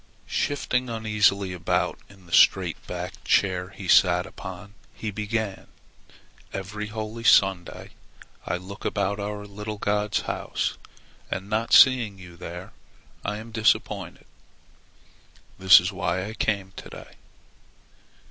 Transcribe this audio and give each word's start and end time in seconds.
Shifting 0.25 0.89
uneasily 0.89 1.53
about 1.53 1.99
in 2.09 2.25
the 2.25 2.31
straight 2.31 2.77
backed 2.87 3.23
chair 3.23 3.69
he 3.69 3.87
sat 3.87 4.25
upon, 4.25 4.73
he 4.95 5.11
began: 5.11 5.67
"Every 6.51 6.87
holy 6.87 7.21
day 7.21 7.29
(Sunday) 7.29 7.91
I 8.43 8.57
look 8.57 8.83
about 8.83 9.19
our 9.19 9.45
little 9.45 9.77
God's 9.77 10.21
house, 10.21 10.79
and 11.29 11.51
not 11.51 11.71
seeing 11.71 12.17
you 12.17 12.35
there, 12.35 12.73
I 13.23 13.37
am 13.37 13.51
disappointed. 13.51 14.25
This 15.59 15.79
is 15.79 15.91
why 15.91 16.25
I 16.25 16.33
come 16.33 16.73
today. 16.75 17.17